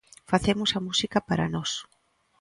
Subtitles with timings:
[0.31, 1.71] Facemos a música para nós.